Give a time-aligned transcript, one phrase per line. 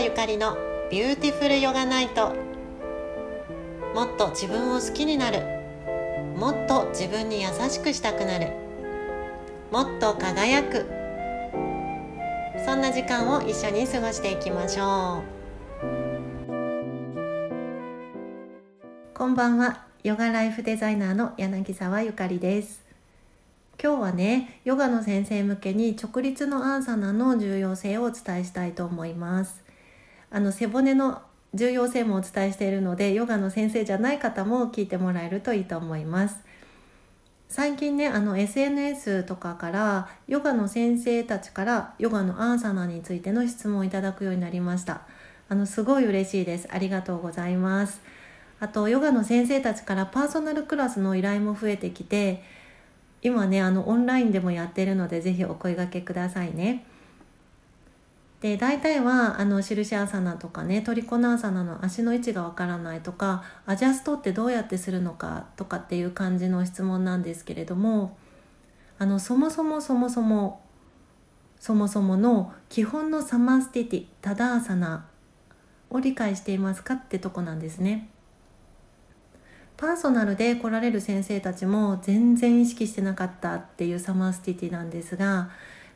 [0.00, 0.56] 沢ゆかりの
[0.90, 2.34] ビューティフルヨガナイト
[3.94, 5.42] もっと自分を好きになる。
[6.38, 8.50] もっと自分に優しくしたくなる。
[9.70, 10.86] もっと輝く。
[12.64, 15.76] そんな時間を一緒に過ごしていきましょう。
[19.12, 19.84] こんばんは。
[20.02, 22.80] ヨガライフデザイナーの柳沢ゆかりです。
[23.82, 29.69] 今日はねヨガの先生向けに直立のアーサナの重要性をお伝えしたいと思います。
[30.30, 31.22] あの背骨の
[31.54, 36.36] 重要性もお伝えしているのでヨガの先生じゃない方も聞いてもらえるといいと思います。
[37.48, 45.02] 最近ねあの SNS とかからヨガの先生たちからヨガのアーサナについての質問をいただくようになりました。
[45.48, 46.68] あのすごい嬉しいです。
[46.70, 48.00] ありがとうございます。
[48.60, 52.44] あとヨガの先生たちからパーソナルクラスの依頼も増えてきて
[53.22, 56.84] 今ねあのオンラインでもやってるのでぜひお声がけくださいね。
[58.40, 68.16] で大体はあの印アサナとかねトリコナーサナの足の位置がわからないとかアジャストってどうやってするのかとかっていう感じの質問なんですけれども
[68.98, 70.62] あのそもそもそもそも
[71.58, 75.06] そもそもの基本のサマースティティタダーサナ
[75.90, 78.08] を理解していますかってとこなんですね。
[79.76, 85.50] パーソナルで来られる先生たちも全然意識してなかったっていうサマースティティなんですが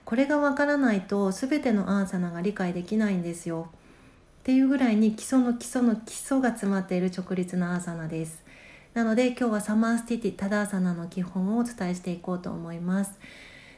[0.04, 3.68] これがわからないと全てのアーサナが理解できないんですよ。
[4.40, 8.44] っていうぐらいに基礎の基礎の基礎が詰まっている直立のアーサナです。
[8.92, 13.18] なので今日はサマースティティタダーサナの基本をお伝えしていこうと思います。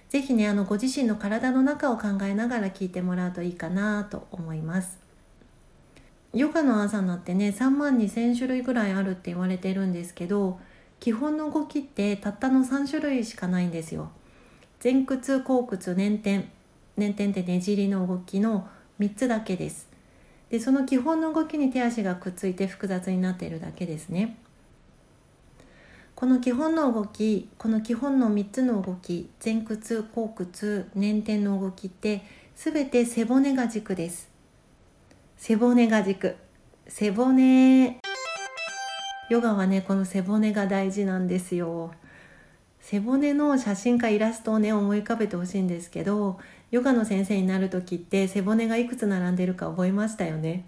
[0.09, 4.99] 是非ねあのご自身の体の中を考えながら聞いてもらうといいかなと思います。
[6.35, 10.59] ヨガのアーサナってね3万2,000種類ぐらいあるって言われてるんですけど
[11.01, 14.11] 基本の動きってたったの3種類しかないんですよ。
[14.87, 16.45] 前屈後屈捻転
[16.97, 18.69] 捻転ってねじりの動きの
[19.01, 19.89] 3つだけです。
[20.49, 24.37] でその基本の動きに手足がくっついて複雑になっているだけですね。
[26.15, 32.23] この基本の動きこの基本の3つの動き前屈後屈捻転の動きって
[32.55, 34.31] 全て背骨が軸です。
[35.37, 36.37] 背骨が軸
[36.87, 38.01] 背骨
[39.31, 41.91] ヨガはねこの背骨が大事なんですよ
[42.89, 46.39] 背骨の写真かイラストをね思い浮かべてほしいんですけど
[46.71, 50.67] ヨガの先生になる時って背骨がいくつ並んでるか覚えましたよね？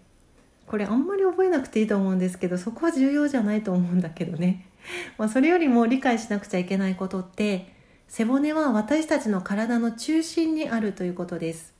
[0.66, 4.66] これあんまり覚えなくていいと思うんですけどそこは重要じゃないと思うんだけどね、
[5.16, 7.72] まあ、それよりも理解しなくちゃいけないことって
[8.08, 11.72] 背骨は私たちの体の中心にあるということです。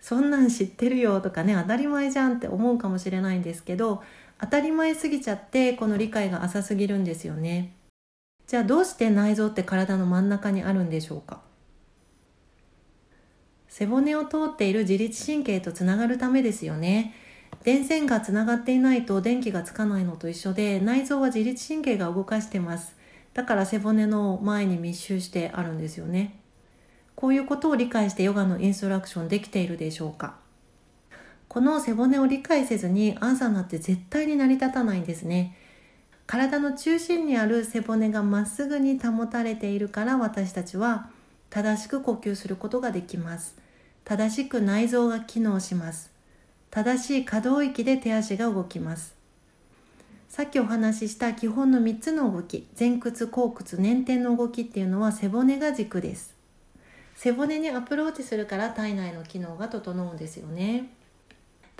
[0.00, 4.02] そんなん知ってるよとかね当たり前じゃんって思うかもしれないんですけど
[4.40, 7.74] 当たり前すぎちゃってこの理解が浅すぎるんですよね。
[8.50, 11.40] じゃあどうして内臓って体の真ん中にあるんでしょうか？
[13.68, 17.14] 背骨を通っている自律神経とつながるためですよね。
[17.62, 22.96] 電線がつながっていないと電気がつかないのと一緒で内臓は自律神経が動かしてます。
[23.34, 26.40] だから背骨の前に密集してあるんですよね。
[27.14, 30.34] こういうことを理解してヨガのインストラクションできているでしょうか？
[31.46, 35.56] この背骨を理解せずにアーサナって絶対に成り立たないんですね。
[36.30, 41.10] 体の中心にある背骨がまっすぐに保たれているから私たちは
[41.50, 43.56] 正しく呼吸することができます。
[44.04, 46.12] 正しく内臓が機能します。
[46.70, 49.16] 正しい可動域で手足が動きます。
[50.28, 56.36] さっきお話しした基本の3つの動き前屈後屈捻転の動きっていうのは背骨が軸です。
[57.16, 60.90] 背骨にアプローチするから体内の機能が整うんですよね。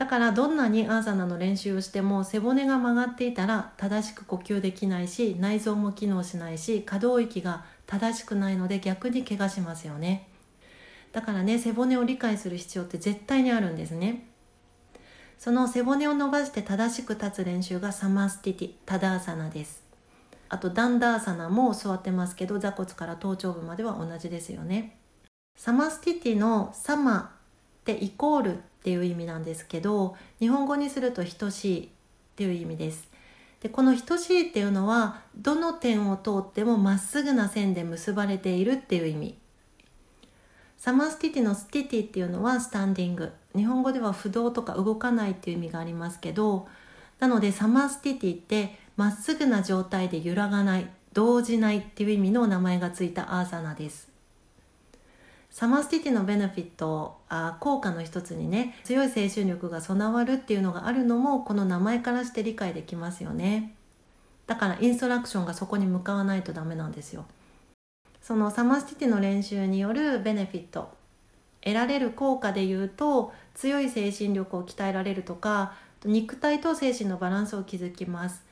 [0.00, 10.26] だからどんなにアーサナの練習をしても背骨が曲がっていたら正しく呼吸できないし内臓も機能しないし可動域が正しくないので逆に怪我しますよね。
[11.12, 14.26] だからね背骨を理解する必要って絶対にあるんですね。
[15.36, 19.82] その背骨を伸ばして正しく立つ練習がサマスティティタダーサナです。
[20.48, 24.96] あとダンダーサナも座ってますけど座骨から頭頂部までは同じですよね。
[25.58, 27.34] サマスティティのサマ
[27.80, 31.88] ってイコールっていう意味なんですけど日本語にすると等しいっ
[32.36, 33.08] ていう意味です。
[33.60, 39.38] でこの等しいっていうのはどの点を通ってもまっすぐな線で結ばれているっていう意味。
[40.78, 43.32] サマスティティのスティティっていうのはスタンディング。
[43.54, 46.68] 日本語では不動とか動かないっていう意味がありますけど
[47.18, 54.09] なのでサマスティティってまっすぐな状態で揺らがない動じないっていう意味の名前がついたアーサナです。
[55.50, 63.74] サマースティティのベネフィットあ効果の一つにね強い精神力が備わるっていうのがあるのもこの名前からして理解できますよね。
[64.46, 67.24] だからインストラクションがそこに向かわないとダメなんですよ。
[68.22, 70.90] そのサマースティティの練習によるベネフィット。
[71.62, 75.74] 得られる効果でいうと強い精神力を鍛えられるとか
[76.04, 78.44] 肉体と精神のバランスを築きます。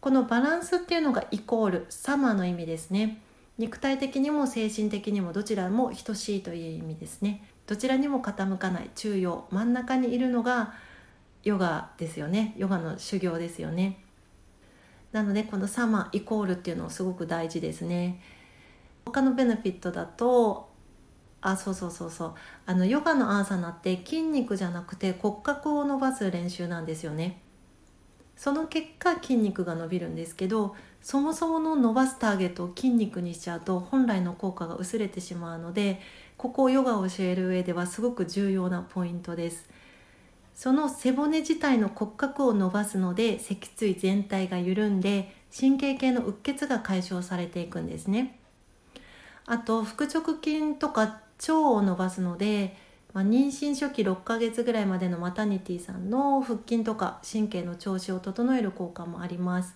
[0.00, 3.20] このバランスっていうのがイコールサマーの意味ですね。
[3.60, 7.46] 肉体的にも精神的にもどちらも等しいという意味ですね。
[7.66, 8.90] どちらにも傾かない。
[8.94, 9.44] 中庸。
[9.50, 10.72] 真ん中にいるのが
[11.44, 12.54] ヨガですよね。
[12.56, 14.02] ヨガの修行ですよね。
[15.12, 18.22] なのでこのサマイコールっていうのすごく大事ですね。
[19.04, 20.70] 他のベネフィットだと
[21.42, 22.34] あそうそうそうそう。
[22.64, 27.42] あのヨガのアーサナって筋肉じゃなくて骨格を伸ばす練習なんですよね。
[28.36, 36.00] その結果筋肉が伸びるんですけどそもそもの伸ばすターゲットを筋肉にしちゃうと本来の効果が薄れてしまうので
[36.36, 39.68] ここをヨガを教える上ではすごく重要なポイントです。
[40.54, 48.38] その背骨自体の骨格を伸ばすので脊椎全体が緩んで神経系のうっ血が解消されていくんですね。
[49.46, 52.76] あと腹直筋とか腸を伸ばすので、
[53.14, 59.74] まあ、妊娠初期6ヶ月ぐらいまでのマタニティさんの腹筋とか神経の調子を整える効果もあります。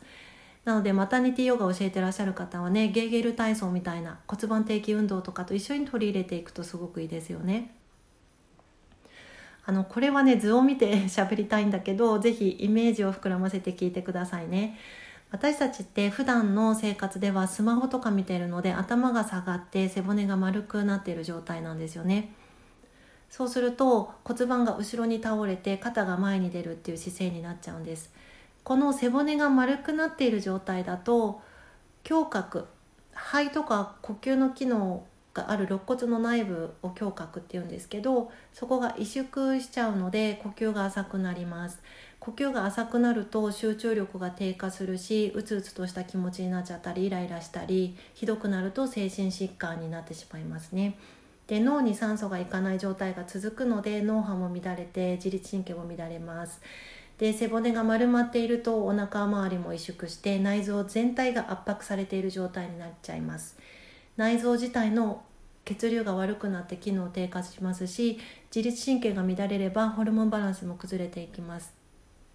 [0.64, 7.74] なのでマタニティヨガを教えてらっしゃる方はねゲーゲル体操みたいな骨盤底筋運動とかと一緒に取り入れていくとすごくいいですよね。
[9.66, 14.78] あのこれはね図を見て 喋りたいんだけど是非イメージを膨らませて聞いてくださいね。
[15.30, 22.32] 私たちって普段の生活ではスマホとか見てるので頭が下がって背骨が丸くなっている状態なんですよね。
[23.30, 28.12] そうすると骨盤が後ろに倒れて肩が前に出るっていう姿勢になっちゃうんです。
[28.64, 31.40] この背骨が丸くなっている状態だと
[32.08, 32.66] 胸郭
[33.12, 41.80] 肺とか呼吸の機能がある肋骨の内部を胸郭っていうんですけどそこが萎縮しちゃうので呼吸が浅くなります
[42.20, 50.96] 呼吸が浅くなると集中力が低下するしうつうつとした気持ちになっちゃったりイライラしたりひどくなると精神疾患になってしまいますね。
[51.46, 56.62] で脳に酸素がいかない状態が続くので脳波も乱れて自律神経も乱れます。
[57.18, 63.56] で背骨が丸まっているとお腹周りも萎縮して内臓全体が圧迫されている状態になっちゃいます。
[64.16, 65.22] 内臓自体の
[65.64, 68.18] 血流が悪くなって機能低下しますし
[68.54, 71.72] 自律神経が乱れればホルモンバランスも崩れていきます。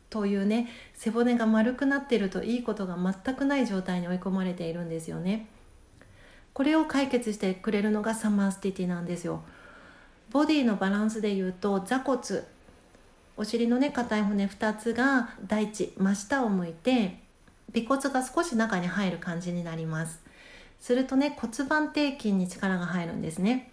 [0.10, 5.48] というね背骨が丸くなっているといいことが全くない状態に追い込まれているんですよね。
[6.54, 9.44] これを解決してくれるのがサマースティティなんですよ。
[10.32, 12.20] ボディのバランスでいうと座骨
[13.40, 17.20] お尻のね硬い骨2つが大地真下を向いて
[17.74, 20.20] 尾骨が少し中に入る感じになります。
[20.82, 23.72] するとね骨盤底筋に力が入るんですね。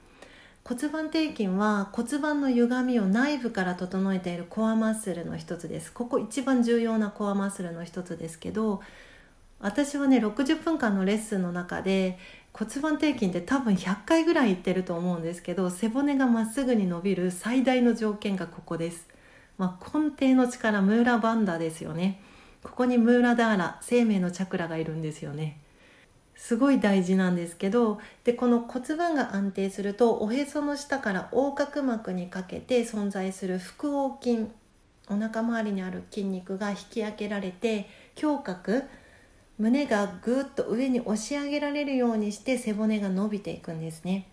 [0.62, 5.92] 骨盤底筋は骨盤の歪みを内部から整えているコアマッスルの一つです。
[5.92, 8.80] ここ一番重要なコアマッスルの一つですけど
[9.58, 12.20] 私はね60分間のレッスンの中で
[12.52, 19.08] 骨盤底筋って多分100回ぐらい言ってると思うんですけど背骨がまっすぐに伸びる最大の条件がここです、
[19.58, 22.20] まあ、根底の力ムーラバンダですよね。
[22.62, 25.60] ここにムーラダーラ生命のチャクラがいるんですよね。
[26.36, 34.46] すごい大事なんですけどでこの骨盤が安定するとおへその下から横隔膜にかけて存在する腹横筋
[35.08, 37.88] お腹周りにある筋肉が引き上げられて
[38.20, 38.82] 胸郭
[39.58, 44.28] 胸がぐっと上に押し上げられるようにして背骨が伸びていくんですね。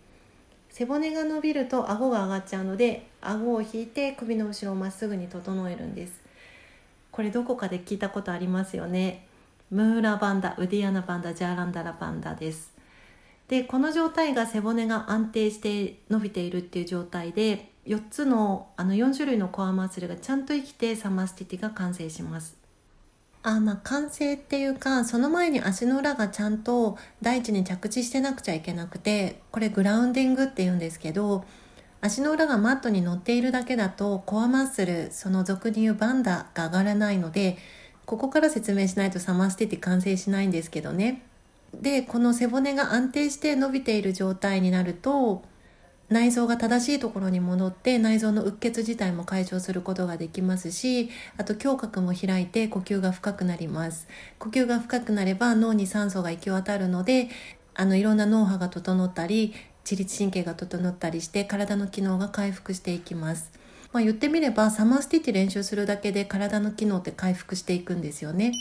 [0.74, 6.14] 背骨が伸びると顎が上がっちゃうので顎を引いて首の後ろをまっすぐに整えるんです。
[7.12, 9.28] これどこかで聞いたことありますよね。
[9.70, 12.74] ムーラバンダウディアナバンダジャーランダラバンダです。
[13.48, 22.63] でこの状態が背骨が安定して伸びているっていう状態で4つのあの4種類のコアマッスルがちゃんと生きてサマスティティが完成します。
[23.44, 31.44] あまあ完成っていうかその前に足の裏がちゃんと大地に着地してなくちゃいけなくてこれグラウンディングっていうんですけど
[32.00, 37.58] 足の裏がマットに乗っているだけだとコアマッスルその俗に言うバンダが上がらないので
[38.06, 41.22] ここから説明しないとサマーステティ完成しないんですけどね。
[41.74, 45.44] でこの背骨が安定して伸びている状態になると
[46.10, 54.08] 内臓が正しいところに戻って内臓のうっ血自体も解消することができますしあと胸郭も開いて呼吸が深くなります
[54.40, 57.30] 呼吸が深くなれば脳に酸素が行き渡るので
[57.74, 68.52] あのいろんな脳波が整ったり自律神経が整ったりして体の機能が回復していきますまあ、言ってみればサマースティッチ練習するだけで体の機能って回復していくんですよね。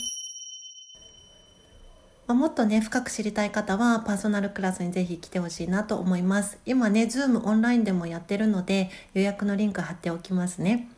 [2.25, 6.57] まあ、もっとね深く知りたい方はパーソナルクラスにぜひ来てほしいなと思います。
[6.65, 10.89] 今ね Zoom オンラインでもやってるので予約のリンク貼っておきますね。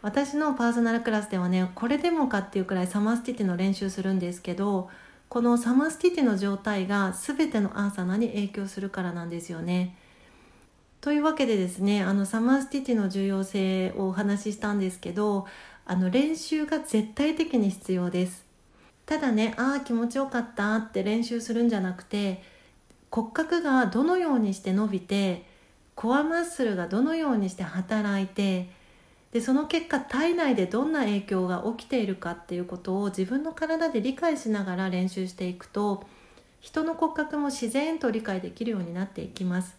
[0.00, 4.88] 私のパーソナルクラスではねこれでもかっていうくらいサマースティティの練習するんですけど
[5.28, 9.96] このサマースティティの状態が全てのアーサナに影響するからなんですよね。
[11.00, 15.46] というわけでですねあのサマースティティの重要性をお話ししたんですけど
[15.84, 18.47] あの練習が絶対的に必要です
[19.08, 22.42] ただねああ気持ちよかったって練習するんじゃなくて
[23.10, 25.46] 骨格がどのようにして伸びて
[25.94, 28.68] コアマッスルがどのようにして働いて
[29.32, 36.06] でその結果体内でどんな影響が起きているかっていうことを自分の体で理解しながら練習していくと
[36.60, 39.78] 人の骨格も自然と理解できるようになっていきます。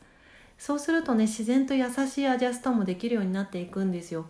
[0.58, 4.26] そうするとね自然と優しいアジャストもできるようになっていくんですよ。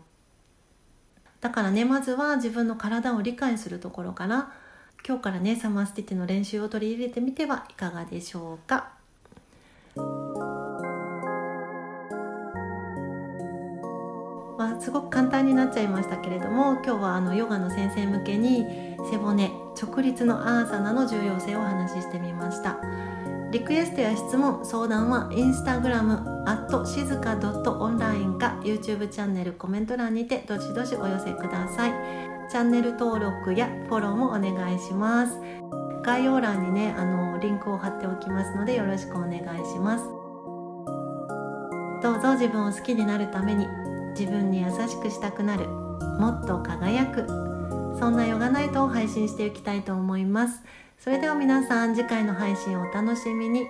[1.39, 4.51] だからねまずは自分の体を理解するところから
[5.07, 8.91] 今日からねサマースティッチの練習を取り入れてみてはいかがでしょうか？
[14.57, 18.65] まあ、すごく簡単になっちゃいましたけれども今日はあのヨガの先生向けに
[19.09, 19.49] 背骨
[19.81, 22.77] 直立のアーサナの重要性をお話ししてみました。
[23.51, 32.28] リクエストや質問相談はインスタグラムアット静か .online か YouTube チャンネルコメント欄にてどしどしお寄せください。
[32.49, 35.39] チャンネル登録やフォローもお願いします。
[36.03, 39.39] 概要欄にねあのリンクを貼っておきますのでよろしくお願い
[39.71, 40.05] します。
[42.01, 43.67] どうぞ自分を好きになるために
[44.17, 47.27] 自分に優しくしたくなるもっと輝く
[47.99, 50.63] そんなヨガナイトを配信していきたいと思います。
[50.97, 53.67] それでは皆さん次回の配信をお楽しみに。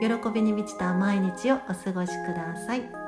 [0.00, 2.99] 喜びに満ちた毎日をお過ごしください。